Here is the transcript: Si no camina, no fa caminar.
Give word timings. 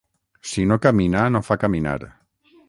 Si 0.51 0.63
no 0.71 0.77
camina, 0.85 1.27
no 1.37 1.43
fa 1.51 1.59
caminar. 1.65 1.99